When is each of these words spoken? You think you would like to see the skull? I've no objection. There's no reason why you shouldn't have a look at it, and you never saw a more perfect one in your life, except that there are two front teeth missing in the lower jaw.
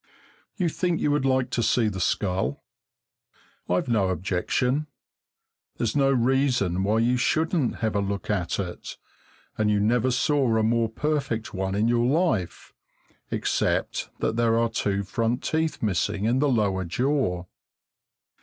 You 0.55 0.67
think 0.67 0.99
you 0.99 1.11
would 1.11 1.25
like 1.25 1.51
to 1.51 1.61
see 1.61 1.87
the 1.87 1.99
skull? 1.99 2.63
I've 3.69 3.87
no 3.87 4.09
objection. 4.09 4.87
There's 5.77 5.95
no 5.95 6.11
reason 6.11 6.83
why 6.83 6.97
you 7.01 7.17
shouldn't 7.17 7.75
have 7.81 7.95
a 7.95 7.99
look 8.01 8.27
at 8.27 8.57
it, 8.59 8.97
and 9.59 9.69
you 9.69 9.79
never 9.79 10.09
saw 10.09 10.57
a 10.57 10.63
more 10.63 10.89
perfect 10.89 11.53
one 11.53 11.75
in 11.75 11.87
your 11.87 12.07
life, 12.07 12.73
except 13.29 14.09
that 14.21 14.37
there 14.37 14.57
are 14.57 14.69
two 14.69 15.03
front 15.03 15.43
teeth 15.43 15.83
missing 15.83 16.25
in 16.25 16.39
the 16.39 16.49
lower 16.49 16.83
jaw. 16.83 17.45